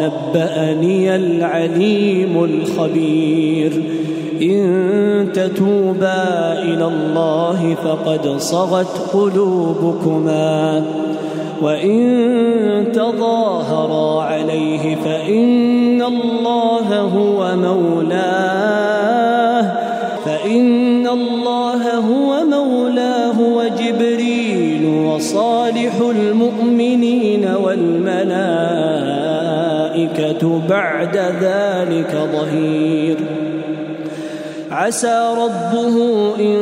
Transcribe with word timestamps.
نباني 0.00 1.16
العليم 1.16 2.44
الخبير. 2.44 3.82
إن 4.42 5.28
تتوبا 5.34 6.52
إلى 6.62 6.84
الله 6.84 7.76
فقد 7.84 8.28
صغت 8.38 9.12
قلوبكما. 9.12 10.84
وإن 11.62 12.92
تظاهرا 12.92 14.22
عليه 14.22 14.96
فإن 14.96 16.02
الله 16.02 17.00
هو 17.00 17.56
مولاه. 17.56 19.10
فإن 20.24 21.06
الله 21.06 21.94
هو 21.94 22.44
مولاه 22.44 23.40
وجبريل 23.40 24.86
وصالح 24.86 25.92
المؤمنين 26.10 27.44
والملائكه 30.20 30.60
بعد 30.68 31.16
ذلك 31.16 32.28
ظهير. 32.32 33.16
عسى 34.70 35.34
ربه 35.38 35.96
إن 36.40 36.56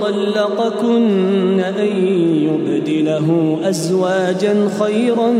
طلقكن 0.00 1.60
أن 1.60 1.86
يبدله 2.36 3.58
أزواجا 3.64 4.68
خيرا 4.80 5.30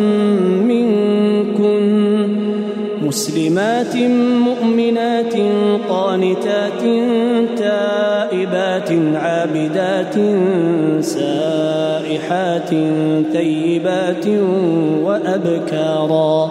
منكن. 0.67 1.91
مسلمات 3.07 3.97
مؤمنات 4.45 5.35
قانتات 5.89 6.83
تائبات 7.59 8.91
عابدات 9.15 10.15
سائحات 11.01 12.71
ثيبات 13.33 14.27
وأبكارا. 15.05 16.51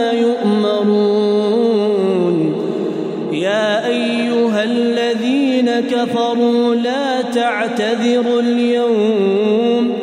كفروا 5.81 6.75
لا 6.75 7.21
تعتذروا 7.21 8.41
اليوم 8.41 9.93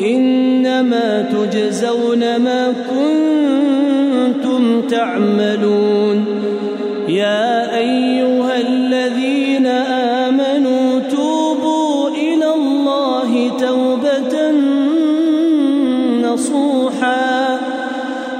إنما 0.00 1.28
تجزون 1.32 2.36
ما 2.36 2.74
كنتم 2.90 4.82
تعملون 4.88 5.87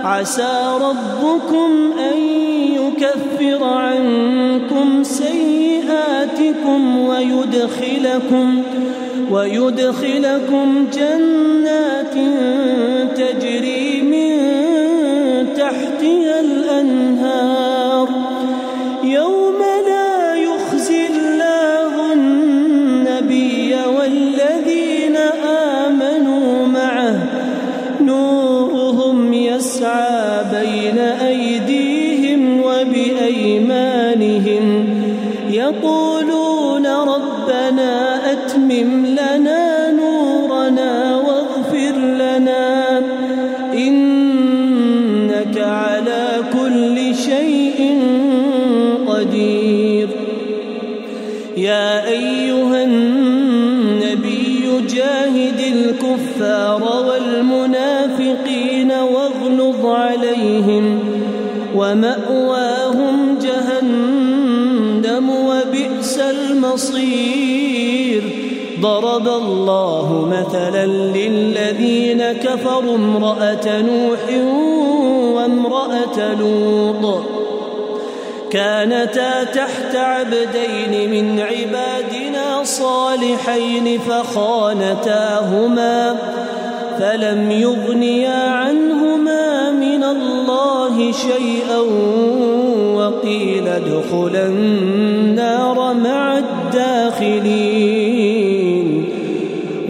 عسى 0.09 0.79
ربكم 0.81 1.71
أن 1.99 2.19
يكفر 2.79 3.65
عنكم 3.65 5.03
سيئاتكم 5.03 6.99
ويدخلكم 6.99 8.63
ويدخلكم 9.31 10.87
جنات 10.93 12.15
تجري 13.17 13.48
بين 30.53 30.99
أيديهم 30.99 32.61
وبأيمانهم 32.61 34.15
يقولون 35.51 36.87
ربنا 36.87 38.21
أتمم 38.33 39.07
لنا 39.07 39.91
نورنا 39.91 41.17
واغفر 41.17 41.97
لنا 41.99 42.99
إنك 43.75 45.59
على 45.59 46.29
كل 46.53 47.15
شيء 47.15 47.99
قدير. 49.07 50.09
يا 51.57 52.07
أيها 52.09 52.85
النبي 52.85 54.69
جاهد 54.95 55.61
الكفار 55.75 56.83
والمنافقين 57.09 57.88
عليهم 60.69 61.01
ومأواهم 61.75 63.39
جهنم 63.43 65.31
وبئس 65.31 66.19
المصير. 66.19 68.23
ضرب 68.81 69.29
الله 69.29 70.29
مثلا 70.31 70.87
للذين 70.87 72.33
كفروا 72.33 72.97
امرأة 72.97 73.83
نوح 73.83 74.21
وامرأة 75.37 76.35
لوط. 76.41 77.23
كانتا 78.51 79.45
تحت 79.45 79.97
عبدين 79.97 81.11
من 81.11 81.41
عبادنا 81.41 82.65
صالحين 82.65 83.99
فخانتاهما 83.99 86.17
فلم 86.99 87.51
يغنيا 87.51 88.51
عنهما 88.51 89.38
الله 90.11 91.13
شيئا 91.13 91.81
وقيل 92.95 93.69
ادخلا 93.69 94.47
النار 94.47 95.95
مع 95.95 96.39
الداخلين. 96.39 97.99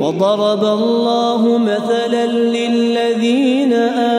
وضرب 0.01 0.65
الله 0.65 1.59
مثلا 1.59 2.27
للذين 2.27 3.73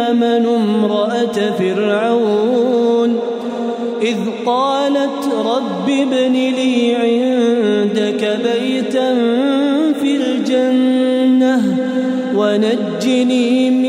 آمنوا 0.07 0.57
امرأة 0.57 1.37
فرعون. 1.59 3.19
إذ 4.01 4.17
قالت 4.45 5.19
رب 5.45 5.89
ابن 5.89 6.33
لي 6.33 6.95
عندك 6.95 8.39
بيتا 8.43 9.15
في 10.01 10.11
الجنة 10.15 11.77
ونجني 12.35 13.69
من 13.69 13.88